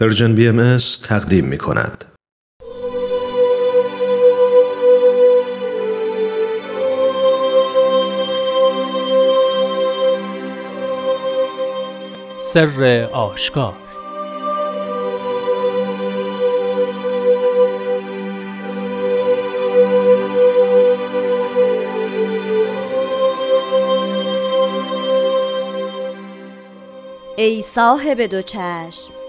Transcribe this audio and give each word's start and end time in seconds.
پرژن 0.00 0.34
بی 0.34 0.48
ام 0.48 0.76
تقدیم 1.02 1.44
می 1.44 1.58
کند. 1.58 2.04
سر 12.40 13.08
آشکار 13.12 13.76
ای 27.36 27.62
صاحب 27.62 28.20
دو 28.20 28.42
چشم 28.42 29.23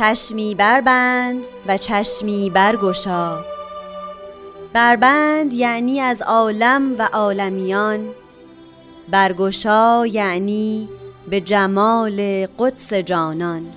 چشمی 0.00 0.54
بربند 0.54 1.46
و 1.66 1.78
چشمی 1.78 2.50
برگشا. 2.50 3.44
بربند 4.72 5.52
یعنی 5.52 6.00
از 6.00 6.22
عالم 6.22 6.94
و 6.98 7.08
عالمیان. 7.12 8.08
برگشا 9.08 10.06
یعنی 10.06 10.88
به 11.30 11.40
جمال 11.40 12.46
قدس 12.58 12.94
جانان. 12.94 13.72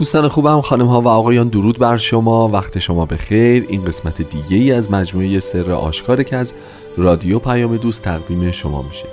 دوستان 0.00 0.28
خوبم 0.28 0.60
خانم 0.60 0.86
ها 0.86 1.00
و 1.00 1.08
آقایان 1.08 1.48
درود 1.48 1.78
بر 1.78 1.96
شما. 1.96 2.48
وقت 2.48 2.78
شما 2.78 3.06
به 3.06 3.16
خیر 3.16 3.66
این 3.68 3.84
قسمت 3.84 4.22
دیگه 4.22 4.56
ای 4.56 4.72
از 4.72 4.90
مجموعه 4.90 5.40
سر 5.40 5.70
آشکار 5.70 6.22
که 6.22 6.36
از 6.36 6.54
رادیو 6.96 7.38
پیام 7.38 7.76
دوست 7.76 8.02
تقدیم 8.02 8.50
شما 8.50 8.82
میشه. 8.82 9.06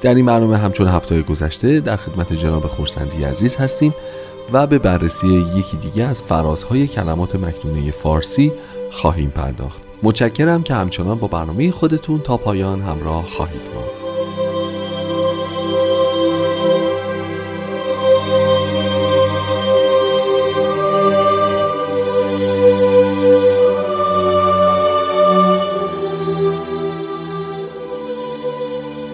در 0.00 0.14
این 0.14 0.26
برنامه 0.26 0.56
همچون 0.56 0.88
هفته 0.88 1.22
گذشته 1.22 1.80
در 1.80 1.96
خدمت 1.96 2.32
جناب 2.32 2.66
خورسندی 2.66 3.24
عزیز 3.24 3.56
هستیم 3.56 3.94
و 4.52 4.66
به 4.66 4.78
بررسی 4.78 5.46
یکی 5.56 5.76
دیگه 5.76 6.04
از 6.04 6.22
فرازهای 6.22 6.86
کلمات 6.86 7.36
مکنونه 7.36 7.90
فارسی 7.90 8.52
خواهیم 8.90 9.30
پرداخت. 9.30 9.82
متشکرم 10.02 10.62
که 10.62 10.74
همچنان 10.74 11.18
با 11.18 11.26
برنامه 11.26 11.70
خودتون 11.70 12.20
تا 12.20 12.36
پایان 12.36 12.82
همراه 12.82 13.26
خواهید 13.26 13.70
ماند. 13.74 13.99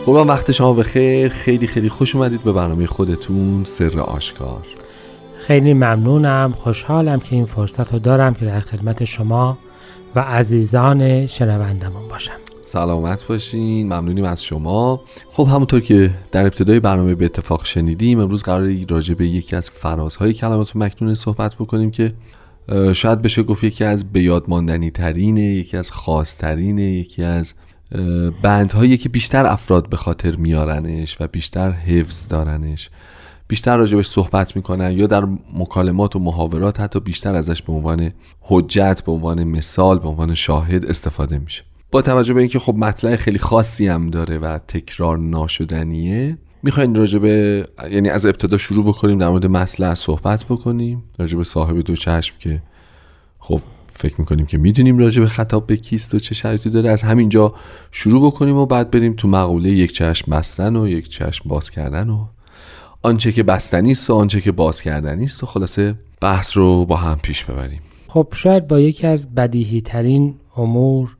خوبا 0.07 0.25
وقت 0.25 0.53
شما 0.53 0.73
به 0.73 0.83
خیر 0.83 1.29
خیلی 1.29 1.67
خیلی 1.67 1.89
خوش 1.89 2.17
اومدید 2.17 2.43
به 2.43 2.53
برنامه 2.53 2.87
خودتون. 2.87 3.65
سر 3.65 4.01
آشکار. 4.01 4.63
خیلی 5.39 5.75
ممنونم. 5.75 6.53
خوشحالم 6.57 7.21
که 7.21 7.37
این 7.37 7.45
فرصت 7.45 7.93
رو 7.93 7.99
دارم 7.99 8.35
که 8.35 8.45
در 8.45 8.61
خدمت 8.61 9.05
شما 9.05 9.59
و 10.15 10.21
عزیزان 10.21 11.27
شنوندمون 11.27 12.09
باشم. 12.09 12.33
سلامت 12.63 13.27
باشین. 13.27 13.87
ممنونیم 13.87 14.25
از 14.25 14.43
شما. 14.43 15.01
خب 15.33 15.49
همونطور 15.49 15.81
که 15.81 16.11
در 16.33 16.43
ابتدای 16.43 16.81
برنامه 16.81 17.15
به 17.15 17.25
اتفاق 17.25 17.65
شنیدیم 17.65 18.21
امروز 18.21 18.43
قرار 18.43 18.73
راجع 18.89 19.15
به 19.15 19.27
یکی 19.27 19.57
از 19.57 19.71
فرازهای 19.71 20.33
کلمات 20.33 20.77
مکنون 20.77 21.15
صحبت 21.15 21.55
بکنیم 21.55 21.91
که 21.91 22.15
شاید 22.93 23.23
بشه 23.23 23.43
گفت 23.43 23.65
یکی 23.65 23.85
از 23.85 24.13
به 24.13 24.23
یاد 24.23 24.45
ترینه 24.95 25.43
یکی 25.43 25.77
از 25.77 25.91
خاصترینه 25.91 26.83
یکی 26.83 27.23
از 27.23 27.55
بندهایی 28.43 28.97
که 28.97 29.09
بیشتر 29.09 29.47
افراد 29.47 29.89
به 29.89 29.97
خاطر 29.97 30.37
میارنش 30.37 31.17
و 31.21 31.27
بیشتر 31.27 31.71
حفظ 31.71 32.29
دارنش 32.29 32.91
بیشتر 33.49 33.77
راجبش 33.77 34.07
صحبت 34.07 34.57
می‌کنن 34.57 34.93
یا 34.93 35.07
در 35.07 35.29
مکالمات 35.55 36.17
و 36.17 36.19
محاورات 36.19 36.81
حتی 36.81 37.01
بیشتر 37.01 37.35
ازش 37.35 37.63
به 37.63 37.73
عنوان 37.73 38.13
حجت 38.41 39.03
به 39.07 39.13
عنوان 39.13 39.45
مثال 39.45 39.99
به 39.99 40.09
عنوان 40.09 40.35
شاهد 40.35 40.87
استفاده 40.87 41.39
میشه. 41.39 41.63
با 41.91 42.03
توجه 42.03 42.35
به 42.35 42.41
اینکه 42.41 42.59
خب 42.59 42.75
مطلع 42.75 43.17
خیلی 43.17 43.39
خاصی 43.39 43.89
هم 43.89 44.07
داره 44.07 44.39
و 44.39 44.59
تکرار 44.59 45.19
ناشدنیه 45.19 46.39
می‌خواین 46.63 46.95
راجبه 46.95 47.65
یعنی 47.91 48.09
از 48.09 48.27
ابتدا 48.27 48.59
شروع 48.59 48.85
بکنیم 48.85 49.19
در 49.19 49.29
مورد 49.29 49.47
مطلع 49.47 49.95
صحبت 49.95 50.45
بکنیم. 50.45 51.05
راجبه 51.19 51.45
صاحب 51.45 51.81
دو 51.81 51.97
چشم 51.97 52.35
که 52.41 52.63
خب 53.39 53.61
فکر 53.97 54.15
می‌کنیم 54.19 54.47
که 54.47 54.59
می‌دونیم 54.59 54.99
راجع 54.99 55.21
به 55.21 55.29
خطاب 55.29 55.67
به 55.67 55.77
کیست 55.77 56.15
و 56.15 56.19
چه 56.19 56.35
شرایطی 56.35 56.71
داره. 56.71 56.91
از 56.91 57.03
همینجا 57.03 57.55
شروع 57.91 58.27
بکنیم 58.27 58.57
و 58.57 58.67
بعد 58.67 58.91
بریم 58.91 59.15
تو 59.15 59.29
مقوله 59.29 59.71
یک 59.71 59.93
چشم 59.93 60.31
بستن 60.31 60.77
و 60.77 60.89
یک 60.89 61.09
چشم 61.09 61.49
باز 61.49 61.71
کردن 61.71 62.11
و 62.11 62.25
آنچه 63.03 63.33
که 63.33 63.43
بستنی 63.43 63.93
است 63.93 64.11
و 64.11 64.15
آنچه 64.15 64.41
که 64.41 64.53
باز 64.53 64.83
کردنی 64.83 65.25
است 65.25 65.43
و 65.43 65.47
خلاصه 65.47 65.95
بحث 66.21 66.57
رو 66.57 66.87
با 66.87 66.97
هم 66.97 67.19
پیش 67.23 67.45
ببریم. 67.45 67.81
خب 68.09 68.29
شاید 68.35 68.69
با 68.69 68.81
یکی 68.81 69.07
از 69.07 69.35
بدیهی 69.35 69.81
ترین 69.81 70.35
امور 70.57 71.17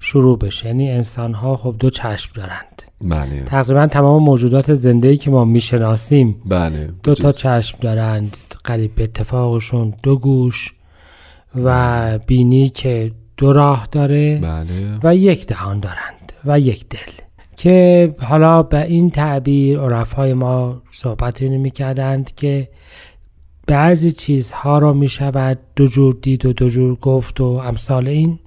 شروع 0.00 0.38
بشه. 0.38 0.66
یعنی 0.66 0.90
انسان 0.90 1.34
ها 1.34 1.56
خب 1.56 1.74
دو 1.78 1.90
چشم 1.90 2.30
دارند. 2.34 2.82
بله. 3.00 3.42
تقریبا 3.46 3.86
تمام 3.86 4.22
موجودات 4.22 4.74
زنده 4.74 5.16
که 5.16 5.30
ما 5.30 5.44
می‌شناسیم 5.44 6.36
بله. 6.46 6.90
دو 7.02 7.14
تا 7.14 7.32
چشم 7.32 7.78
دارند. 7.80 8.36
قریب 8.64 8.94
به 8.94 9.04
اتفاقشون 9.04 9.94
دو 10.02 10.18
گوش 10.18 10.74
و 11.54 12.18
بینی 12.18 12.68
که 12.68 13.12
دو 13.36 13.52
راه 13.52 13.88
داره 13.92 14.38
بله. 14.38 14.98
و 15.02 15.16
یک 15.16 15.46
دهان 15.46 15.80
دارند 15.80 16.32
و 16.44 16.60
یک 16.60 16.88
دل 16.88 17.12
که 17.56 18.14
حالا 18.18 18.62
به 18.62 18.82
این 18.82 19.10
تعبیر 19.10 19.80
عرفای 19.80 20.34
ما 20.34 20.82
صحبت 20.90 21.42
اینو 21.42 21.58
می‌کردند 21.58 22.34
که 22.34 22.68
بعضی 23.66 24.12
چیزها 24.12 24.78
را 24.78 24.92
می 24.92 25.08
شود 25.08 25.58
دو 25.76 25.86
جور 25.86 26.18
دید 26.22 26.46
و 26.46 26.52
دو 26.52 26.68
جور 26.68 26.94
گفت 26.94 27.40
و 27.40 27.44
امثال 27.44 28.08
این 28.08 28.38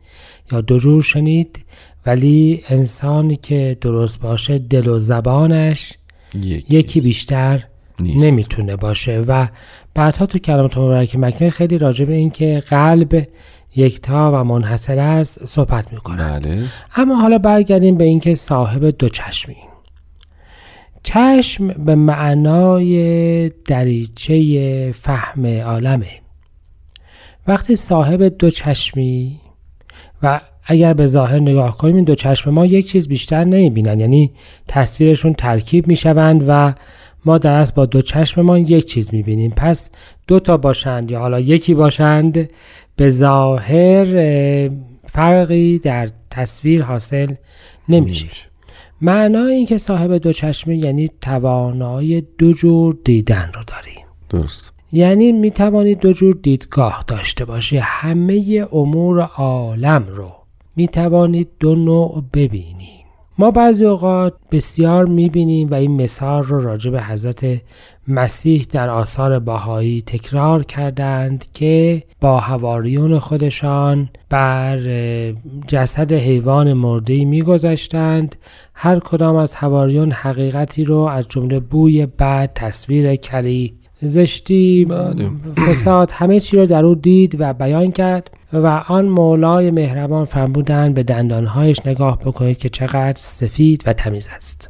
یا 0.52 0.62
دو 0.62 0.78
جور 0.78 1.02
شنید 1.02 1.66
ولی 2.06 2.64
انسانی 2.70 3.36
که 3.36 3.78
درست 3.82 4.20
باشه 4.20 4.58
دل 4.58 4.88
و 4.88 5.00
زبانش 5.00 5.94
یکی, 6.36 6.66
یکی 6.70 7.02
بیشتر 7.02 7.64
نیست. 8.02 8.26
نمی‌تونه 8.26 8.76
باشه. 8.76 9.20
و 9.28 9.48
بعدها 9.94 10.26
تو 10.26 10.40
کلمات 10.40 10.78
مبارک 10.78 11.16
مکنه 11.16 11.50
خیلی 11.50 11.78
راجع 11.78 12.06
به 12.06 12.14
این 12.14 12.30
که 12.30 12.64
قلب 12.70 13.28
یکتا 13.76 14.32
و 14.34 14.44
منحصر 14.44 15.00
است 15.00 15.46
صحبت 15.46 15.94
می‌کنه 15.94 16.40
بله. 16.40 16.64
اما 16.96 17.16
حالا 17.16 17.38
برگردیم 17.38 17.98
به 17.98 18.04
اینکه 18.04 18.36
صاحب 18.36 18.86
دو 18.86 19.10
چشمی 19.10 19.56
چشم 21.04 21.68
به 21.68 21.96
معنای 21.96 23.50
دریچه 23.50 24.92
فهم 24.92 25.46
عالمه. 25.46 26.08
وقتی 27.48 27.76
صاحب 27.76 28.24
دو 28.24 28.50
چشمی 28.50 29.40
و 30.24 30.42
اگر 30.64 30.94
به 30.94 31.06
ظاهر 31.06 31.40
نگاه 31.40 31.78
کنیم 31.78 31.96
این 31.96 32.06
دو 32.06 32.16
چشم 32.16 32.50
ما 32.50 32.66
یک 32.66 32.88
چیز 32.88 33.08
بیشتر 33.08 33.44
نمی‌بینن. 33.44 34.00
یعنی 34.00 34.32
تصویرشون 34.68 35.34
ترکیب 35.34 35.88
می‌شوند 35.88 36.46
و 36.48 36.74
ما 37.26 37.38
در 37.38 37.54
اصل 37.54 37.74
با 37.76 37.86
دو 37.86 38.02
چشممان 38.02 38.60
یک 38.60 38.86
چیز 38.86 39.14
می‌بینیم. 39.14 39.54
پس 39.58 39.90
دو 40.28 40.40
تا 40.40 40.58
باشند 40.58 41.12
یا 41.12 41.20
حالا 41.20 41.40
یکی 41.40 41.74
باشند 41.74 42.50
به 42.96 43.10
ظاهر 43.10 44.06
فرقی 45.06 45.80
در 45.80 46.10
تصویر 46.30 46.84
حاصل 46.84 47.36
نمیشه. 47.90 48.28
معنای 49.02 49.54
این 49.54 49.66
که 49.66 49.78
صاحب 49.78 50.18
دو 50.18 50.34
چشمی 50.34 50.78
یعنی 50.78 51.10
توانای 51.22 52.24
دو 52.38 52.54
جور 52.54 52.98
دیدن 53.04 53.52
رو 53.56 53.64
داریم. 53.68 54.06
درست. 54.30 54.72
یعنی 54.92 55.32
می 55.32 55.52
توانید 55.52 56.00
دو 56.00 56.14
جور 56.14 56.34
دیدگاه 56.44 57.04
داشته 57.08 57.46
باشی. 57.46 57.78
همه 57.78 58.68
امور 58.72 59.20
عالم 59.22 60.06
رو 60.08 60.32
می 60.76 60.88
توانید 60.88 61.48
دو 61.60 61.76
نوع 61.76 62.24
ببینی. 62.34 63.01
ما 63.42 63.52
بعضی 63.52 63.86
اوقات 63.86 64.34
بسیار 64.52 65.06
می‌بینیم 65.06 65.68
و 65.68 65.74
این 65.74 65.92
مثال 66.02 66.44
رو 66.44 66.60
راجع 66.60 66.92
به 66.92 67.04
حضرت 67.04 67.62
مسیح 68.08 68.66
در 68.72 68.90
آثار 68.90 69.40
باهایی 69.40 70.02
تکرار 70.02 70.64
کردند 70.64 71.46
که 71.54 72.04
با 72.22 72.40
هواریون 72.40 73.20
خودشان 73.20 74.10
بر 74.30 74.80
جسد 75.68 76.14
حیوان 76.14 76.74
مرده 76.74 77.26
میگذشتند 77.26 78.36
هر 78.74 79.00
کدام 79.00 79.36
از 79.36 79.56
هواریون 79.56 80.12
حقیقتی 80.12 80.84
رو 80.84 80.98
از 80.98 81.28
جمله 81.28 81.60
بوی 81.60 82.06
بد 82.06 82.52
تصویر 82.56 83.16
کری 83.16 83.74
زشتی 84.02 84.86
بله. 84.86 85.30
فساد 85.68 86.12
همه 86.12 86.40
چی 86.40 86.58
رو 86.58 86.66
در 86.66 86.86
او 86.86 86.96
دید 86.96 87.36
و 87.40 87.54
بیان 87.54 87.92
کرد 87.92 88.30
و 88.54 88.68
آن 88.88 89.06
مولای 89.06 89.72
مهربان 89.72 90.26
فرمودند 90.26 90.94
به 90.94 91.04
دندانهایش 91.04 91.86
نگاه 91.86 92.18
بکنید 92.18 92.58
که 92.58 92.70
چقدر 92.70 93.18
سفید 93.18 93.84
و 93.86 93.94
تمیز 93.94 94.30
است. 94.36 94.70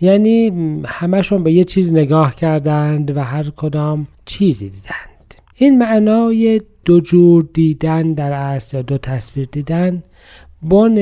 یعنی 0.00 0.52
همشون 0.86 1.42
به 1.42 1.52
یه 1.52 1.64
چیز 1.64 1.92
نگاه 1.92 2.34
کردند 2.34 3.16
و 3.16 3.20
هر 3.20 3.50
کدام 3.56 4.06
چیزی 4.24 4.70
دیدند. 4.70 5.34
این 5.54 5.78
معنای 5.78 6.62
دو 6.84 7.00
جور 7.00 7.48
دیدن 7.54 8.12
در 8.12 8.32
اصل 8.32 8.76
یا 8.76 8.82
دو 8.82 8.98
تصویر 8.98 9.48
دیدن 9.52 10.02
بن 10.62 10.94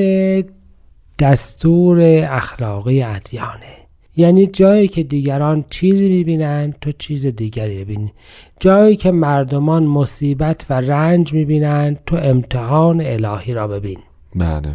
دستور 1.19 1.99
اخلاقی 2.29 3.03
ادیانه. 3.03 3.78
یعنی 4.19 4.45
جایی 4.45 4.87
که 4.87 5.03
دیگران 5.03 5.65
چیزی 5.69 6.09
می‌بینند 6.09 6.75
تو 6.81 6.91
چیز 6.91 7.25
دیگری 7.25 7.83
ببینی 7.83 8.13
جایی 8.59 8.95
که 8.95 9.11
مردمان 9.11 9.83
مصیبت 9.83 10.65
و 10.69 10.73
رنج 10.73 11.33
می‌بینند 11.33 11.99
تو 12.05 12.15
امتحان 12.15 13.01
الهی 13.01 13.53
را 13.53 13.67
ببین. 13.67 13.99
بله. 14.35 14.69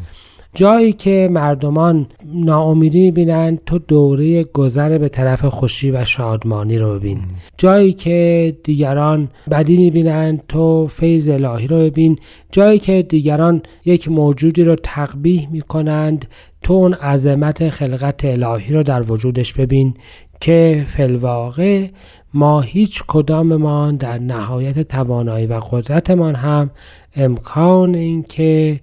جایی 0.55 0.93
که 0.93 1.29
مردمان 1.33 2.06
ناامیدی 2.35 3.03
می‌بینند 3.03 3.61
تو 3.67 3.79
دوره 3.79 4.45
گذر 4.45 4.99
به 4.99 5.09
طرف 5.09 5.45
خوشی 5.45 5.91
و 5.91 6.05
شادمانی 6.05 6.79
رو 6.79 6.99
ببین. 6.99 7.19
جایی 7.59 7.93
که 7.93 8.56
دیگران 8.65 9.29
بدی 9.51 9.77
می‌بینند 9.77 10.43
تو 10.49 10.87
فیض 10.87 11.29
الهی 11.29 11.67
رو 11.67 11.77
ببین. 11.77 12.19
جایی 12.53 12.79
که 12.79 13.03
دیگران 13.03 13.62
یک 13.85 14.09
موجودی 14.09 14.65
رو 14.65 14.77
تقبیح 14.83 15.49
می‌کنند 15.51 16.25
تو 16.62 16.73
اون 16.73 16.95
عظمت 16.95 17.69
خلقت 17.69 18.25
الهی 18.25 18.75
رو 18.75 18.83
در 18.83 19.12
وجودش 19.12 19.53
ببین 19.53 19.95
که 20.41 20.85
فلواقع 20.89 21.87
ما 22.35 22.61
هیچ 22.61 23.03
کداممان 23.09 23.97
در 23.97 24.19
نهایت 24.19 24.89
توانایی 24.89 25.47
و 25.47 25.61
قدرتمان 25.71 26.35
هم 26.35 26.71
امکان 27.17 27.95
اینکه 27.95 28.81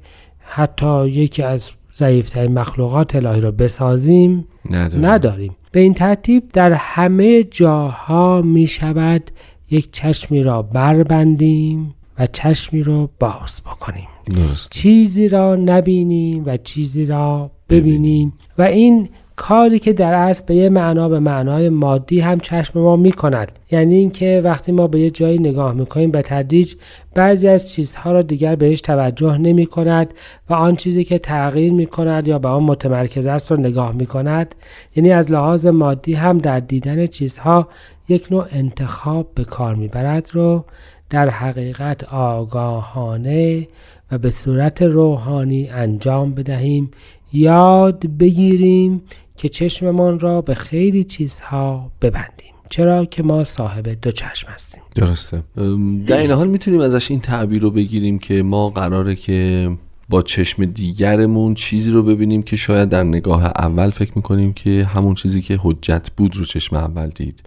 حتی 0.54 1.10
یکی 1.10 1.44
از 1.44 1.72
ضعیفترین 1.96 2.60
مخلوقات 2.60 3.16
الهی 3.16 3.42
را 3.42 3.52
بسازیم 3.52 4.48
نداریم. 4.72 5.06
نداریم. 5.06 5.56
به 5.72 5.80
این 5.80 5.94
ترتیب 5.94 6.44
در 6.54 6.74
همه 6.74 7.44
جاها 7.44 8.42
می 8.42 8.68
شود 8.68 9.32
یک 9.70 9.92
چشمی 9.92 10.44
را 10.44 10.62
بربندیم 10.62 11.96
و 12.20 12.28
چشمی 12.28 12.84
را 12.84 13.10
باز 13.20 13.62
بکنیم. 13.66 14.08
درست 14.36 14.72
چیزی 14.72 15.30
را 15.30 15.56
نبینیم 15.56 16.44
و 16.46 16.58
چیزی 16.58 17.06
را 17.06 17.52
ببینیم. 17.70 18.34
و 18.58 18.62
این 18.62 19.10
کاری 19.42 19.80
که 19.80 19.94
در 19.94 20.14
اصل 20.14 20.44
به 20.46 20.56
یه 20.56 20.70
معنا 20.70 21.10
به 21.10 21.20
معنای 21.20 21.70
مادی 21.70 22.20
هم 22.20 22.40
چشم 22.40 22.80
ما 22.80 22.96
می 22.96 23.12
کند 23.12 23.52
یعنی 23.72 23.96
اینکه 23.96 24.42
وقتی 24.44 24.72
ما 24.72 24.88
به 24.88 25.00
یه 25.00 25.10
جایی 25.10 25.40
نگاه 25.40 25.74
می‌کنیم 25.74 26.12
به 26.12 26.22
تدریج 26.22 26.74
بعضی 27.14 27.48
از 27.48 27.72
چیزها 27.72 28.12
را 28.12 28.22
دیگر 28.22 28.56
بهش 28.56 28.82
توجه 28.82 29.38
نمی 29.38 29.66
کند 29.66 30.14
و 30.50 30.54
آن 30.54 30.76
چیزی 30.76 31.04
که 31.04 31.20
تغییر 31.20 31.74
می 31.74 31.86
کند 31.86 32.28
یا 32.28 32.40
به 32.40 32.48
آن 32.48 32.64
متمرکز 32.64 33.26
است 33.26 33.52
را 33.52 33.58
نگاه 33.58 33.92
می 33.92 34.06
کند 34.06 34.56
یعنی 34.96 35.12
از 35.12 35.32
لحاظ 35.32 35.68
مادی 35.68 36.14
هم 36.14 36.38
در 36.38 36.60
دیدن 36.60 37.06
چیزها 37.06 37.68
یک 38.10 38.28
نوع 38.32 38.46
انتخاب 38.52 39.28
به 39.36 39.44
کار 39.44 39.76
می‌برد 39.76 40.30
رو 40.34 40.66
در 41.10 41.30
حقیقت 41.30 42.04
آگاهانه 42.14 43.68
و 44.12 44.18
به 44.18 44.32
صورت 44.32 44.82
روحانی 44.82 45.70
انجام 45.70 46.34
بدهیم. 46.34 46.92
یاد 47.34 48.06
بگیریم 48.18 49.02
که 49.42 49.50
چشممان 49.50 50.20
را 50.20 50.42
به 50.42 50.56
خیلی 50.56 51.04
چیزها 51.04 51.92
ببندیم 52.02 52.54
چرا 52.70 53.06
که 53.06 53.24
ما 53.24 53.44
صاحب 53.44 53.88
دو 54.02 54.12
چشم 54.12 54.48
هستیم. 54.52 54.84
درسته. 54.96 55.44
در 56.08 56.18
این 56.18 56.32
حال 56.32 56.48
می‌تونیم 56.48 56.80
ازش 56.80 57.12
این 57.12 57.20
تعبیر 57.20 57.62
رو 57.62 57.72
بگیریم 57.72 58.20
که 58.20 58.44
ما 58.44 58.70
قراره 58.70 59.16
که 59.16 59.70
با 60.10 60.22
چشم 60.22 60.66
دیگرمون 60.66 61.54
چیزی 61.54 61.92
رو 61.92 62.04
ببینیم 62.04 62.42
که 62.42 62.56
شاید 62.56 62.90
در 62.90 63.04
نگاه 63.04 63.46
اول 63.46 63.90
فکر 63.90 64.12
می‌کنیم 64.16 64.54
که 64.54 64.88
همون 64.94 65.16
چیزی 65.16 65.42
که 65.42 65.60
حجت 65.64 66.12
بود 66.18 66.38
رو 66.38 66.46
چشم 66.46 66.76
اول 66.76 67.08
دید. 67.08 67.44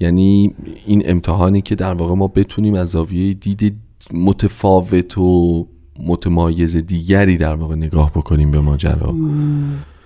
یعنی 0.00 0.54
این 0.86 1.02
امتحانی 1.04 1.62
که 1.62 1.74
در 1.74 1.94
واقع 1.94 2.14
ما 2.14 2.28
بتونیم 2.28 2.74
از 2.74 2.88
زاویه 2.88 3.34
دید 3.34 3.76
متفاوت 4.12 5.18
و 5.18 5.66
متمایز 6.00 6.76
دیگری 6.76 7.36
در 7.36 7.54
واقع 7.54 7.74
نگاه 7.74 8.10
بکنیم 8.10 8.50
به 8.50 8.60
ماجرا. 8.60 9.14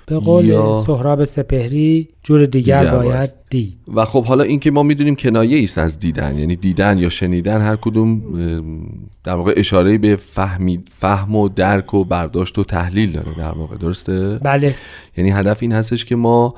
به 0.07 0.19
قول 0.19 0.45
یا- 0.45 0.83
سهراب 0.87 1.25
سپهری 1.25 2.09
جور 2.25 2.47
دیگر 2.47 2.81
دیگر 2.81 2.97
باید 2.97 3.11
باید. 3.13 3.31
دید. 3.51 3.79
و 3.95 4.05
خب 4.05 4.25
حالا 4.25 4.45
این 4.45 4.61
که 4.61 4.71
ما 4.71 4.83
می‌دونیم 4.83 5.17
کنایه 5.17 5.63
است 5.63 5.79
از 5.79 5.99
دیدن 5.99 6.39
یعنی 6.39 6.57
دیدن 6.57 6.99
یا 6.99 7.09
شنیدن 7.09 7.61
هر 7.61 7.77
کدوم 7.77 8.23
در 9.25 9.35
واقع 9.35 9.55
اشاره 9.57 9.99
به 9.99 10.17
فهمید 10.17 10.89
فهم 10.99 11.37
و 11.37 11.49
درک 11.49 11.95
و 11.95 12.05
برداشت 12.05 12.59
و 12.59 12.65
تحلیل 12.65 13.13
داره 13.13 13.35
در 13.39 13.53
واقع 13.53 13.77
درسته؟ 13.77 14.39
بله. 14.43 14.75
یعنی 15.17 15.31
هدف 15.31 15.59
این 15.63 15.73
هستش 15.73 16.05
که 16.05 16.17
ما 16.17 16.55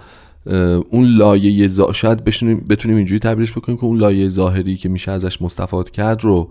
اون 0.91 1.05
لایه 1.17 1.69
زا... 1.69 1.93
شاید 1.93 2.25
بشونیم- 2.25 2.67
بتونیم 2.69 2.97
اینجوری 2.97 3.19
تعبیرش 3.19 3.53
بکنیم 3.53 3.79
که 3.79 3.85
اون 3.85 3.99
لایه 3.99 4.29
ظاهری 4.29 4.77
که 4.77 4.89
میشه 4.89 5.11
ازش 5.13 5.43
مستفاد 5.43 5.91
کرد 5.91 6.25
رو 6.25 6.49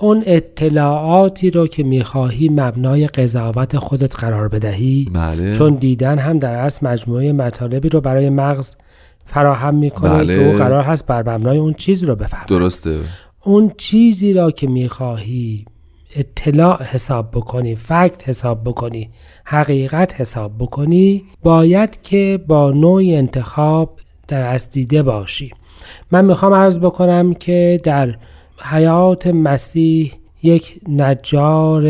اون 0.00 0.22
اطلاعاتی 0.26 1.50
رو 1.50 1.66
که 1.66 1.82
می‌خواهی 1.82 2.48
مبنای 2.48 3.06
قضاوت 3.06 3.78
خودت 3.78 4.16
قرار 4.16 4.48
بدهی 4.48 5.10
بله. 5.12 5.54
چون 5.54 5.74
دیدن 5.74 6.18
هم 6.18 6.38
در 6.38 6.54
اصل 6.54 6.86
مجموعه 6.86 7.32
مطالبی 7.32 7.88
رو 7.88 8.00
برای 8.00 8.30
مغز 8.30 8.76
فراهم 9.26 9.74
می‌کنه 9.74 10.10
بله. 10.10 10.36
که 10.36 10.46
او 10.46 10.52
قرار 10.52 10.82
هست 10.82 11.06
بر 11.06 11.20
مبنای 11.20 11.58
اون 11.58 11.72
چیز 11.72 12.04
رو 12.04 12.16
بفهم 12.16 12.46
درسته. 12.48 12.98
اون 13.44 13.72
چیزی 13.76 14.32
را 14.32 14.50
که 14.50 14.66
می‌خواهی 14.66 15.64
اطلاع 16.16 16.82
حساب 16.82 17.30
بکنی 17.30 17.76
فکت 17.76 18.28
حساب 18.28 18.64
بکنی 18.64 19.10
حقیقت 19.44 20.20
حساب 20.20 20.52
بکنی 20.58 21.24
باید 21.42 22.02
که 22.02 22.44
با 22.46 22.70
نوعی 22.70 23.16
انتخاب 23.16 23.98
در 24.28 24.46
از 24.46 24.70
دیده 24.70 25.02
باشی. 25.02 25.50
من 26.10 26.24
می‌خوام 26.24 26.54
عرض 26.54 26.78
بکنم 26.78 27.34
که 27.34 27.80
در 27.82 28.16
حیات 28.62 29.26
مسیح 29.26 30.12
یک 30.42 30.80
نجار 30.88 31.82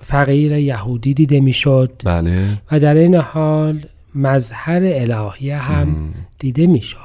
فقیر 0.00 0.52
یهودی 0.52 1.14
دیده 1.14 1.40
می‌شد. 1.40 1.92
بله. 2.04 2.44
و 2.72 2.80
در 2.80 2.94
این 2.94 3.14
حال 3.14 3.80
مظهر 4.14 4.80
الهیه 4.84 5.56
هم 5.56 6.14
دیده 6.38 6.66
می‌شد. 6.66 6.98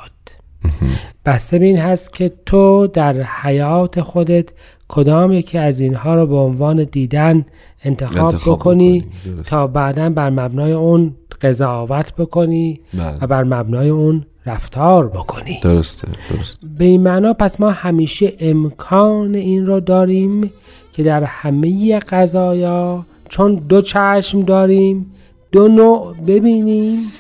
بسته 1.26 1.60
به 1.60 1.66
این 1.66 1.78
هست 1.78 2.14
که 2.14 2.32
تو 2.46 2.88
در 2.88 3.22
حیات 3.22 4.02
خودت 4.02 4.50
کدام 4.88 5.32
یکی 5.32 5.58
از 5.58 5.80
اینها 5.80 6.16
رو 6.16 6.28
به 6.28 6.36
عنوان 6.36 6.84
دیدن 6.84 7.46
انتخاب, 7.84 8.26
انتخاب 8.26 8.56
بکنی. 8.56 9.06
تا 9.46 9.68
بعدا 9.68 10.10
بر 10.10 10.30
مبنای 10.30 10.72
اون 10.72 11.16
قضاوت 11.42 12.16
بکنی 12.16 12.80
بله. 12.94 13.18
و 13.22 13.28
بر 13.28 13.44
مبنای 13.44 13.90
اون 13.90 14.26
رفتار 14.46 15.08
بکنی. 15.08 15.60
درسته 15.64 16.08
درست 16.30 16.60
به 16.78 16.86
این 16.86 17.04
معنا 17.04 17.34
پس 17.34 17.60
ما 17.60 17.72
همیشه 17.72 18.34
امکان 18.40 19.36
این 19.36 19.66
رو 19.66 19.80
داریم 19.80 20.52
که 20.94 21.04
در 21.04 21.24
همه 21.24 22.00
قضایا 22.00 23.06
چون 23.30 23.56
دو 23.56 23.82
چشم 23.82 24.42
داریم 24.42 25.14
دو 25.52 25.68
نوع 25.68 26.16
ببینیم 26.28 27.12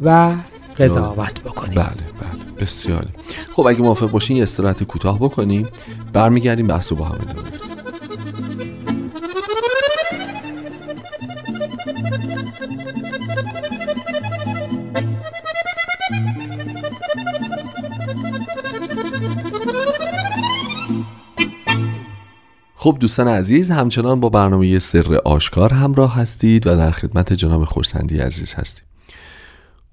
و 0.00 0.34
قضاوت 0.78 1.40
بکنیم. 1.40 1.74
بله 1.74 1.86
بله. 1.86 2.56
بسیاری 2.60 3.08
خب 3.52 3.66
اگه 3.66 3.82
موافق 3.82 4.10
باشین 4.10 4.36
یه 4.36 4.42
استراحت 4.42 4.82
کوتاه 4.82 5.18
بکنیم. 5.18 5.68
برمیگردیم 6.12 6.66
بحث 6.66 6.92
رو 6.92 6.98
با 6.98 7.04
هم 7.04 7.12
ادامه 7.12 7.42
بدیم. 7.42 7.60
خب 22.86 22.96
دوستان 23.00 23.28
عزیز 23.28 23.70
همچنان 23.70 24.20
با 24.20 24.28
برنامه 24.28 24.78
سر 24.78 25.20
آشکار 25.24 25.72
همراه 25.72 26.14
هستید 26.14 26.66
و 26.66 26.76
در 26.76 26.90
خدمت 26.90 27.32
جناب 27.32 27.64
خورسندی 27.64 28.18
عزیز 28.18 28.54
هستید 28.54 28.84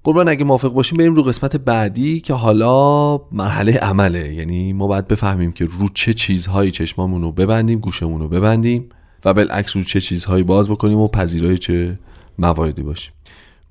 قربان 0.04 0.28
اگه 0.28 0.44
موافق 0.44 0.68
باشیم 0.68 0.98
بریم 0.98 1.14
رو 1.14 1.22
قسمت 1.22 1.56
بعدی 1.56 2.20
که 2.20 2.34
حالا 2.34 3.16
مرحله 3.32 3.72
عمله. 3.72 4.34
یعنی 4.34 4.72
ما 4.72 4.86
باید 4.86 5.08
بفهمیم 5.08 5.52
که 5.52 5.64
رو 5.64 5.88
چه 5.94 6.14
چیزهایی 6.14 6.70
چشمامون 6.70 7.22
رو 7.22 7.32
ببندیم 7.32 7.78
گوشمون 7.78 8.20
رو 8.20 8.28
ببندیم 8.28 8.88
و 9.24 9.34
بالعکس 9.34 9.76
رو 9.76 9.82
چه 9.82 10.00
چیزهایی 10.00 10.44
باز 10.44 10.68
بکنیم 10.68 10.98
و 10.98 11.08
پذیرای 11.08 11.58
چه 11.58 11.98
مواردی 12.38 12.82
باشیم. 12.82 13.12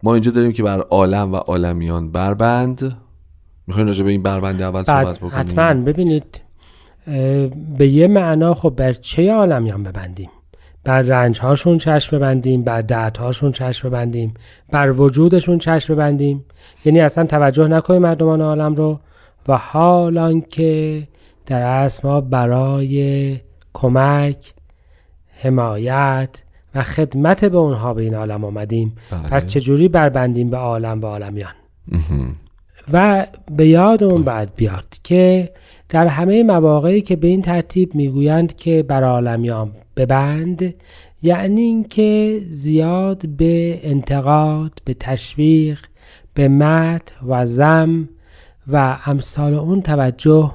ما 0.04 0.14
اینجا 0.14 0.32
داریم 0.32 0.52
که 0.52 0.64
بر 0.64 0.80
عالم 0.80 1.34
و 1.34 1.36
عالمیان 1.36 2.12
بربند. 2.12 2.98
می‌خوایم 3.68 3.88
راجع 3.88 4.04
به 4.04 4.12
این 4.12 4.24
بربند 4.24 4.62
اول 4.62 4.84
صحبت 4.84 5.18
بکنیم؟ 5.18 5.34
حتما. 5.34 5.74
ببینید 5.74 6.43
به 7.78 7.88
یه 7.88 8.08
معنا 8.08 8.54
خب 8.54 8.70
بر 8.70 8.94
چه 8.94 9.32
عالمیان 9.32 9.84
ببندیم؟ 9.84 10.30
بر 10.84 11.02
رنج 11.02 11.40
هاشون 11.40 11.78
چشم 11.78 12.18
ببندیم؟ 12.18 12.64
بر 12.64 12.82
درد 12.82 13.18
هاشون 13.18 13.52
چشم 13.52 13.90
ببندیم؟ 13.90 14.34
بر 14.72 14.92
وجودشون 14.92 15.58
چشم 15.58 15.94
ببندیم؟ 15.94 16.46
یعنی 16.86 17.02
اصلا 17.02 17.26
توجه 17.26 17.68
نکنیم 17.68 18.02
مردمان 18.02 18.42
عالم 18.42 18.76
رو 18.76 19.00
و 19.48 19.58
حالان 19.58 20.42
که 20.42 21.04
در 21.46 21.62
اصل 21.62 22.08
ما 22.08 22.22
برای 22.22 23.38
کمک 23.74 24.54
حمایت 25.42 26.44
و 26.76 26.84
خدمت 26.84 27.46
به 27.46 27.58
اونها 27.58 27.94
به 27.94 28.02
این 28.02 28.16
عالم 28.16 28.44
آمدیم. 28.44 28.96
بله. 29.12 29.22
پس 29.22 29.46
چجوری 29.46 29.88
بربندیم 29.88 30.50
به 30.50 30.58
عالم 30.58 31.02
و 31.02 31.06
عالمیان؟ 31.06 31.54
و 32.94 33.26
به 33.58 33.68
یاد 33.68 34.04
اون 34.04 34.24
بعد 34.24 34.56
بیاد 34.56 34.86
که 35.04 35.52
در 35.90 36.08
همه 36.08 36.44
مواقعی 36.44 37.02
که 37.02 37.16
به 37.16 37.28
این 37.28 37.42
ترتیب 37.42 37.96
می‌گویند 37.96 38.56
که 38.56 38.84
بر 38.84 39.04
عالمیان 39.04 39.72
ببند 39.98 40.74
یعنی 41.24 41.62
اینکه 41.62 42.42
زیاد 42.50 43.28
به 43.28 43.80
انتقاد 43.84 44.72
به 44.86 44.94
تشویق 44.94 45.80
به 46.34 46.48
مت 46.48 47.14
و 47.28 47.46
زم 47.46 48.10
و 48.68 48.98
امثال 49.06 49.54
اون 49.54 49.82
توجه 49.82 50.52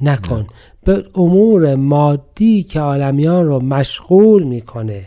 نکن. 0.00 0.46
به 0.84 1.04
امور 1.14 1.74
مادی 1.74 2.62
که 2.62 2.80
عالمیان 2.80 3.44
رو 3.46 3.60
مشغول 3.60 4.42
می‌کنه 4.42 5.04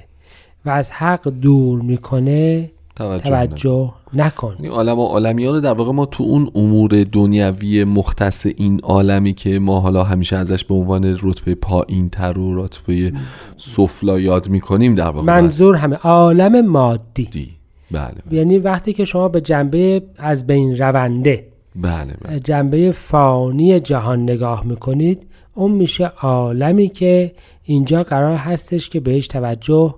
و 0.65 0.69
از 0.69 0.91
حق 0.91 1.27
دور 1.27 1.81
می‌کنه 1.81 2.71
توجه, 2.99 3.29
توجه 3.29 3.93
نکن 4.13 4.55
یعنی 4.55 4.67
عالم 4.67 4.99
و 4.99 5.05
عالمیان 5.05 5.61
در 5.61 5.73
واقع 5.73 5.91
ما 5.91 6.05
تو 6.05 6.23
اون 6.23 6.51
امور 6.55 7.03
دنیوی 7.03 7.83
مختص 7.83 8.45
این 8.57 8.79
عالمی 8.79 9.33
که 9.33 9.59
ما 9.59 9.79
حالا 9.79 10.03
همیشه 10.03 10.35
ازش 10.35 10.63
به 10.63 10.73
عنوان 10.73 11.17
رتبه 11.21 11.55
پایین 11.55 12.09
تر 12.09 12.37
و 12.37 12.65
رتبه 12.65 13.13
سفلا 13.57 14.19
یاد 14.19 14.49
می‌کنیم 14.49 14.95
در 14.95 15.09
واقع 15.09 15.25
منظور 15.25 15.75
همه 15.75 15.95
عالم 15.95 16.67
مادی 16.67 17.25
دی. 17.25 17.49
بله 17.91 18.15
بله. 18.25 18.37
یعنی 18.37 18.57
وقتی 18.57 18.93
که 18.93 19.05
شما 19.05 19.27
به 19.27 19.41
جنبه 19.41 20.01
از 20.17 20.47
بین 20.47 20.77
رونده 20.77 21.47
بله, 21.75 22.13
بله. 22.21 22.39
جنبه 22.39 22.91
فانی 22.91 23.79
جهان 23.79 24.23
نگاه 24.23 24.65
می‌کنید 24.65 25.27
اون 25.53 25.71
میشه 25.71 26.05
عالمی 26.21 26.87
که 26.87 27.31
اینجا 27.63 28.03
قرار 28.03 28.35
هستش 28.35 28.89
که 28.89 28.99
بهش 28.99 29.27
توجه 29.27 29.95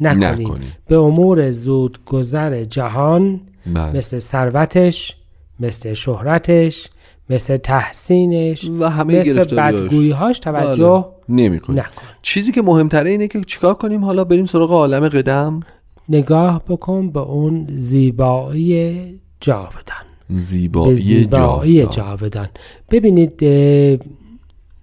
نکنید 0.00 0.46
نکنید. 0.46 0.72
به 0.88 0.98
امور 0.98 1.50
زود 1.50 1.98
گذر 2.06 2.64
جهان 2.64 3.40
بله. 3.74 3.96
مثل 3.96 4.18
ثروتش 4.18 5.16
مثل 5.60 5.92
شهرتش 5.92 6.88
مثل 7.30 7.56
تحسینش 7.56 8.70
و 8.80 8.84
همه 8.84 9.20
مثل 9.20 9.34
گرفتاریاش. 9.34 9.82
بدگوییهاش 9.82 10.38
توجه 10.38 11.06
نمی 11.28 11.60
کنیم 11.60 11.78
نکن 11.80 12.02
چیزی 12.22 12.52
که 12.52 12.62
مهمتره 12.62 13.10
اینه 13.10 13.28
که 13.28 13.40
چیکار 13.40 13.74
کنیم؟ 13.74 14.04
حالا 14.04 14.24
بریم 14.24 14.44
سراغ 14.44 14.70
عالم 14.70 15.08
قدم. 15.08 15.60
نگاه 16.08 16.62
بکن 16.68 17.10
به 17.10 17.20
اون 17.20 17.66
زیبایی 17.76 19.20
جاودان. 19.40 20.06
زیبایی 20.30 20.96
زیبایی 20.96 21.86
جاودان. 21.86 22.48
ببینید 22.90 23.36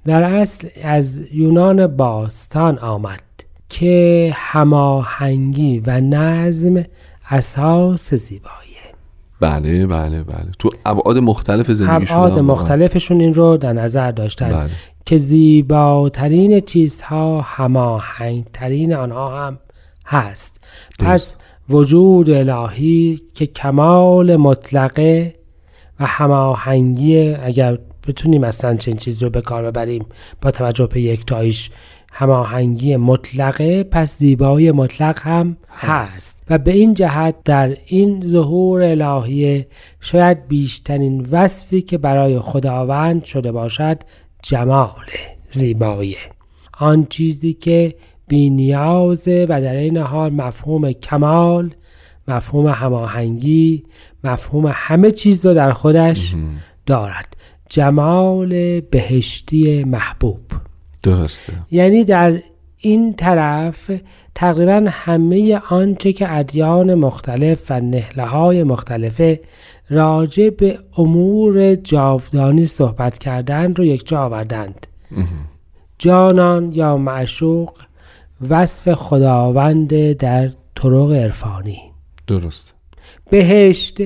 در 0.06 0.24
اصل 0.24 0.68
از 0.84 1.22
یونان 1.34 1.88
باستان 1.88 2.78
آمد. 2.78 3.27
که 3.70 4.32
هماهنگی 4.36 5.80
و 5.80 6.02
نظم 6.02 6.84
اساس 7.30 8.14
زیباییه 8.14 8.78
بله 9.40 9.88
بله 9.88 10.24
بله. 10.24 10.52
تو 10.60 10.70
ابعاد 10.86 11.18
مختلف 11.18 11.72
زندگیشون 11.72 12.18
ابعاد 12.18 12.40
مختلفشون 12.40 13.20
این 13.20 13.34
رو 13.34 13.58
در 13.58 13.74
نظر 13.74 14.12
داشتن 14.12 14.50
بله. 14.50 14.70
که 15.06 15.18
زیباترین 15.18 16.60
چیزها 16.60 17.42
هماهنگترین 17.42 18.94
آنها 18.94 19.46
هم 19.46 19.60
هست. 20.06 20.64
پس 21.00 21.36
وجود 21.70 22.30
الهی 22.30 23.22
که 23.36 23.46
کمال 23.46 24.36
مطلقه 24.36 25.36
و 26.00 26.06
هماهنگی 26.06 27.34
اگر 27.34 27.78
بتونیم 28.08 28.44
اصلا 28.44 28.76
چنین 28.76 28.98
چیز 28.98 29.24
رو 29.24 29.30
به 29.30 29.42
کار 29.42 29.64
ببریم 29.64 30.06
با 30.42 30.52
توجه 30.52 30.88
به 30.88 31.02
یکتاییش 31.02 31.70
هماهنگی 32.20 32.96
مطلقه 32.96 33.84
پس 33.84 34.18
زیبایی 34.18 34.72
مطلق 34.72 35.20
هم 35.22 35.58
هست. 35.70 36.44
و 36.50 36.58
به 36.58 36.72
این 36.72 36.94
جهت 36.94 37.36
در 37.46 37.78
این 37.86 38.22
ظهور 38.22 38.82
الهی 38.82 39.66
شاید 40.00 40.48
بیشترین 40.48 41.28
وصفی 41.32 41.82
که 41.82 41.98
برای 41.98 42.40
خداوند 42.40 43.24
شده 43.24 43.52
باشد 43.52 43.98
جمال 44.44 45.06
زیبایی. 45.50 46.16
آن 46.80 47.06
چیزی 47.10 47.54
که 47.54 47.96
بی 48.28 48.50
نیازه 48.50 49.46
و 49.50 49.62
در 49.62 49.76
این 49.76 49.98
حال 49.98 50.34
مفهوم 50.34 50.92
کمال 50.92 51.74
مفهوم 52.28 52.68
هماهنگی 52.68 53.84
مفهوم 54.24 54.72
همه 54.74 55.12
چیز 55.12 55.46
رو 55.46 55.54
در 55.54 55.72
خودش 55.72 56.36
دارد. 56.86 57.38
جمال 57.70 58.80
بهشتی 58.80 59.84
محبوب. 59.84 60.67
درسته. 61.08 61.54
یعنی 61.72 62.04
در 62.04 62.40
این 62.78 63.14
طرف 63.14 63.92
تقریبا 64.36 64.86
همه 64.90 65.62
آنچه 65.70 66.14
که 66.14 66.38
ادیان 66.38 66.94
مختلف 66.94 67.72
و 67.72 67.80
نهله 67.80 68.24
های 68.26 68.64
مختلفه 68.64 69.40
راجع 69.90 70.50
به 70.50 70.80
امور 70.98 71.76
جاودانی 71.76 72.66
صحبت 72.66 73.18
کردن 73.18 73.74
رو 73.74 73.86
یک 73.86 74.08
جا 74.08 74.20
آوردند. 74.20 74.88
جانان 75.98 76.72
یا 76.72 76.98
معشوق 76.98 77.74
وصف 78.50 78.94
خداوند 78.94 80.12
در 80.12 80.50
طرق 80.76 81.12
عرفانی. 81.12 81.80
درست 82.28 82.74
بهشت 83.30 83.98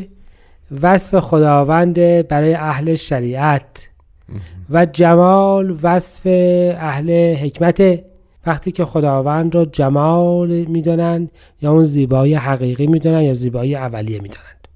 وصف 0.81 1.19
خداوند 1.19 1.95
برای 2.27 2.53
اهل 2.53 2.95
شریعت. 2.95 3.90
و 4.69 4.85
جمال 4.85 5.77
وصف 5.83 6.21
اهل 6.79 7.35
حکمت. 7.35 7.99
وقتی 8.45 8.71
که 8.71 8.85
خداوند 8.85 9.55
رو 9.55 9.65
جمال 9.65 10.49
می‌دانند 10.49 11.31
یا 11.61 11.71
اون 11.71 11.83
زیبایی 11.83 12.33
حقیقی 12.33 12.87
می‌دانند 12.87 13.23
یا 13.23 13.33
زیبایی 13.33 13.75
اولیه 13.75 14.21
می‌دانند. 14.21 14.67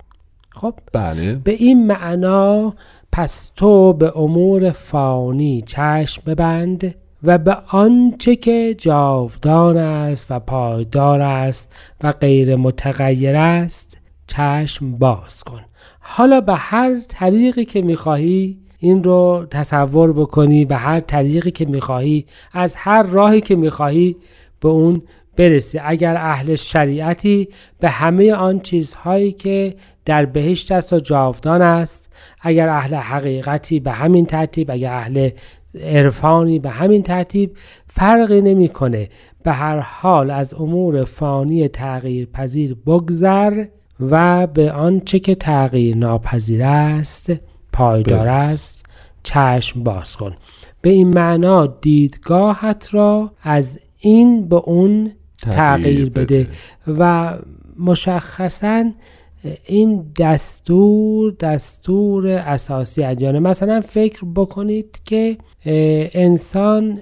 خب؟ 0.52 0.74
بله. 0.94 1.36
به 1.36 1.52
این 1.52 1.88
معنا 1.88 2.74
پس 3.12 3.52
تو 3.56 3.94
به 3.94 4.18
امور 4.18 4.72
فانی 4.72 5.62
چشم 5.62 6.22
ببند 6.26 6.96
و 7.24 7.38
به 7.38 7.58
آنچه 7.68 8.36
که 8.36 8.76
جاودان 8.78 9.78
است 9.78 10.28
و 10.30 10.40
پایدار 10.40 11.22
است 11.22 11.76
و 12.04 12.12
غیر 12.12 12.56
متغیر 12.56 13.36
است 13.36 14.02
چشم 14.28 14.92
باز 14.92 15.44
کن. 15.44 15.62
حالا 16.00 16.42
به 16.42 16.54
هر 16.56 17.00
طریقی 17.10 17.66
که 17.66 17.82
می‌خواهی 17.82 18.65
این 18.86 19.04
رو 19.04 19.46
تصور 19.52 20.14
بکنی 20.14 20.66
به 20.66 20.76
هر 20.76 21.00
طریقی 21.00 21.52
که 21.52 21.66
می‌خواهی 21.66 22.26
از 22.54 22.76
هر 22.76 23.04
راهی 23.04 23.42
که 23.42 23.56
می‌خواهی 23.56 24.16
به 24.60 24.70
اون 24.70 25.02
برسی. 25.38 25.80
اگر 25.84 26.16
اهل 26.16 26.56
شریعتی 26.56 27.48
به 27.80 27.90
همه 27.90 28.34
آن 28.34 28.60
چیزهایی 28.60 29.32
که 29.32 29.76
در 30.06 30.26
بهشت 30.26 30.72
است 30.72 30.94
و 30.94 31.00
جاودان 31.00 31.62
است 31.62 32.14
اگر 32.42 32.70
اهل 32.70 32.96
حقیقتی 32.96 33.80
به 33.80 33.92
همین 33.92 34.26
ترتیب 34.26 34.72
اگر 34.72 34.94
اهل 34.94 35.30
عرفانی 35.84 36.60
به 36.60 36.70
همین 36.70 37.04
ترتیب 37.04 37.52
فرقی 37.88 38.42
نمی‌کنه. 38.42 39.10
به 39.44 39.52
هر 39.52 39.80
حال 39.80 40.32
از 40.32 40.54
امور 40.54 41.04
فانی 41.04 41.68
تغییر 41.68 42.26
پذیر 42.34 42.78
بگذر 42.86 43.66
و 44.00 44.48
به 44.48 44.72
آنچه 44.72 45.20
که 45.20 45.36
تغییر 45.36 45.98
ناپذیر 45.98 46.64
است 46.64 47.34
پایدار. 47.76 48.28
است. 48.28 48.86
چشم 49.24 49.84
باز 49.84 50.16
کن. 50.16 50.36
به 50.82 50.90
این 50.90 51.08
معنا 51.08 51.66
دیدگاهت 51.68 52.88
را 52.92 53.32
از 53.44 53.80
این 54.00 54.48
به 54.48 54.56
اون 54.56 55.12
تغییر 55.42 56.10
بده. 56.10 56.48
و 56.88 57.34
مشخصا 57.80 58.92
این 59.66 60.06
دستور 60.20 61.36
دستور 61.40 62.28
اساسی 62.28 63.04
ادیانه 63.04 63.40
مثلا 63.40 63.82
فکر 63.82 64.26
بکنید 64.36 65.02
که 65.06 65.38
انسان 66.14 67.02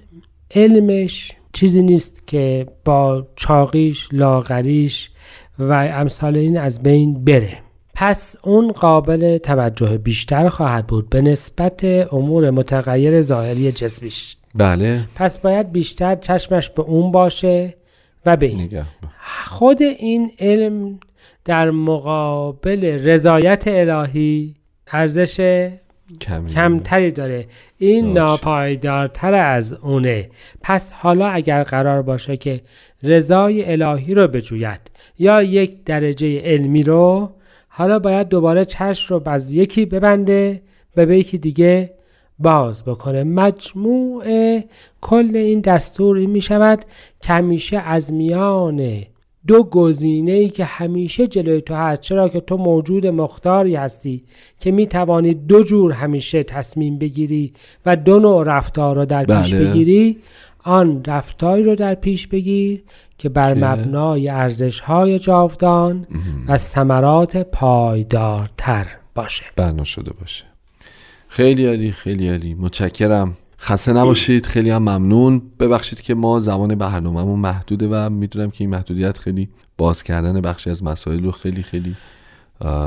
علمش 0.56 1.32
چیزی 1.54 1.84
نیست 1.84 2.28
که 2.28 2.68
با 2.86 3.28
چاقیش 3.36 4.08
لاغریش 4.12 5.10
و 5.60 5.90
امثال 5.94 6.38
این 6.38 6.58
از 6.58 6.84
بین 6.84 7.24
بره. 7.24 7.58
پس 8.06 8.36
اون 8.44 8.72
قابل 8.72 9.38
توجه 9.38 9.98
بیشتر 9.98 10.50
خواهد 10.50 10.88
بود 10.88 11.10
به 11.10 11.22
نسبت 11.22 11.84
امور 12.14 12.50
متغیر 12.50 13.22
ظاهری 13.22 13.72
جسمیش. 13.72 14.38
بله. 14.56 15.06
پس 15.16 15.38
باید 15.38 15.72
بیشتر 15.72 16.16
چشمش 16.16 16.70
به 16.70 16.82
اون 16.82 17.12
باشه 17.12 17.74
و 18.26 18.38
به 18.38 18.46
این. 18.46 18.62
نگه 18.62 18.86
خود 19.46 19.82
این 19.82 20.32
علم 20.40 21.00
در 21.46 21.72
مقابل 21.72 22.86
رضایت 22.86 23.64
الهی 23.68 24.56
ارزش 24.88 25.70
کمتری 26.56 27.12
داره. 27.12 27.46
این 27.78 28.14
ناپایدارتر 28.14 29.34
از 29.34 29.74
اونه. 29.74 30.30
پس 30.62 30.92
حالا 30.92 31.28
اگر 31.28 31.64
قرار 31.64 32.02
باشه 32.02 32.38
که 32.38 32.62
رضای 33.04 33.72
الهی 33.72 34.14
رو 34.14 34.28
بجوید 34.28 34.82
یا 35.20 35.44
یک 35.44 35.84
درجه 35.84 36.42
علمی 36.42 36.84
رو 36.84 37.32
حالا 37.76 38.00
باید 38.00 38.28
دوباره 38.28 38.66
چشم 38.66 39.16
رو 39.16 39.30
از 39.30 39.54
یکی 39.54 39.86
ببنده 39.86 40.62
و 40.98 41.06
به 41.06 41.20
یکی 41.20 41.38
دیگه 41.38 41.94
باز 42.40 42.84
بکنه. 42.84 43.24
مجموع 43.24 44.24
کل 45.02 45.36
این 45.36 45.62
دستور 45.62 46.18
این 46.18 46.30
می 46.30 46.42
شود 46.42 46.86
که 47.22 47.34
همیشه 47.34 47.78
از 47.78 48.14
میان 48.14 49.04
دو 49.48 49.64
گزینه 49.64 50.32
ای 50.32 50.50
که 50.50 50.66
همیشه 50.66 51.28
جلوی 51.28 51.62
تو 51.62 51.76
هست. 51.76 52.02
چرا 52.02 52.30
که 52.30 52.40
تو 52.40 52.58
موجود 52.58 53.08
مختاری 53.08 53.76
هستی 53.76 54.24
که 54.60 54.72
می 54.72 54.88
توانی 54.88 55.34
دو 55.34 55.64
جور 55.64 55.92
همیشه 55.92 56.44
تصمیم 56.44 56.98
بگیری 56.98 57.54
و 57.86 57.96
دو 57.96 58.20
نوع 58.20 58.44
رفتار 58.44 58.96
رو 58.96 59.06
در 59.06 59.26
پیش 59.26 59.54
بله. 59.54 59.70
بگیری. 59.70 60.18
آن 60.64 61.04
رفتاری 61.08 61.64
رو 61.64 61.76
در 61.76 61.96
پیش 61.96 62.28
بگیر 62.28 62.84
که 63.24 63.30
بر؟ 63.30 63.54
مبنای 63.54 64.30
ارزش 64.30 64.80
های 64.80 65.20
جاودان 65.20 66.08
و 66.48 66.58
ثمرات 66.58 67.38
پایدارتر 67.38 68.88
باشه. 69.16 69.44
بنا 69.56 69.84
شده 69.84 70.14
باشه. 70.14 70.44
خیلی 71.28 71.68
عالی 71.68 71.92
خیلی 71.92 72.30
عالی. 72.30 72.54
متشکرم. 72.54 73.38
خسته 73.60 73.94
نباشید. 73.94 74.46
خیلی 74.46 74.70
هم 74.70 74.82
ممنون. 74.82 75.42
ببخشید 75.60 76.02
که 76.02 76.14
ما 76.14 76.40
زمان 76.40 76.76
برنامهمون 76.76 77.40
محدوده 77.40 77.88
و 77.88 78.10
می‌دونم 78.10 78.52
که 78.52 78.58
این 78.60 78.70
محدودیت 78.70 79.18
خیلی 79.18 79.50
باز 79.78 80.04
کردن 80.04 80.42
بخشی 80.42 80.70
از 80.70 80.84
مسائل 80.84 81.24
رو 81.24 81.32
خیلی 81.32 81.64
خیلی 81.64 81.96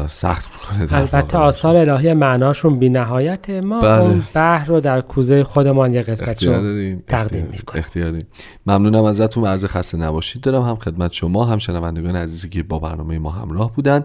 سخت 0.08 0.50
می‌کنه 0.52 0.98
البته. 1.00 1.38
آثار 1.38 1.76
الهی 1.76 2.14
معناشون 2.14 2.78
بی 2.78 2.88
نهایت 2.88 3.50
ما 3.50 3.80
بله. 3.80 4.00
اون 4.00 4.22
بحر 4.34 4.66
رو 4.66 4.80
در 4.80 5.00
کوزه 5.00 5.44
خودمان 5.44 5.94
یه 5.94 6.02
قسمت 6.02 6.44
دارین 6.44 7.02
تقدیم 7.06 7.48
می‌کنیم. 7.52 7.84
اختیار 7.84 8.10
دارین. 8.10 8.26
ممنونم 8.66 9.04
ازتون 9.04 9.46
عرض 9.46 9.64
خسته 9.64 9.98
نباشید 9.98 10.42
دارم 10.42 10.62
هم 10.62 10.76
خدمت 10.76 11.12
شما 11.12 11.44
هم 11.44 11.58
شنوندگان 11.58 12.16
عزیزی 12.16 12.48
که 12.48 12.62
با 12.62 12.78
برنامه 12.78 13.18
ما 13.18 13.30
همراه 13.30 13.72
بودن 13.74 14.04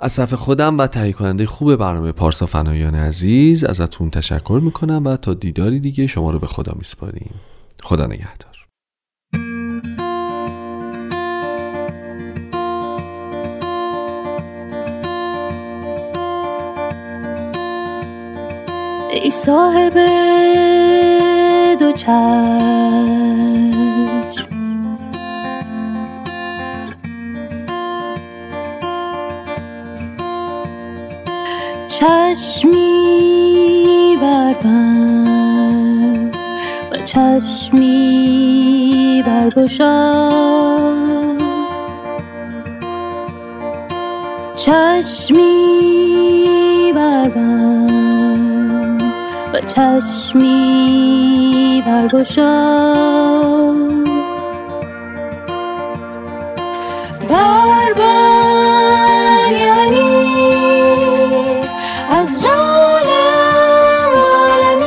از 0.00 0.16
طرف 0.16 0.34
خودم 0.34 0.78
و 0.78 0.86
تهیه 0.86 1.12
کننده 1.12 1.46
خوب 1.46 1.76
برنامه 1.76 2.12
پارسا 2.12 2.46
فنایان 2.46 2.94
عزیز 2.94 3.64
ازتون 3.64 4.10
تشکر 4.10 4.60
می‌کنم 4.62 5.02
و 5.04 5.16
تا 5.16 5.34
دیداری 5.34 5.80
دیگه 5.80 6.06
شما 6.06 6.30
رو 6.30 6.38
به 6.38 6.46
خدا 6.46 6.72
میسپاریم 6.76 7.34
خدا 7.82 8.06
نگهدار 8.06 8.51
ای 19.12 19.30
صاحب 19.30 19.98
دو 21.78 21.92
چشم. 21.92 22.12
چشمی 31.88 32.88
بربند 34.20 35.56
و 36.92 36.96
چشمی 36.96 38.02
برگشا 39.26 40.32
چشمی 44.56 45.91
چشمی 49.66 50.62
برگشا 51.86 52.64
بربند 57.28 57.92
یعنی 59.60 60.26
از 62.10 62.42
جان 62.42 63.08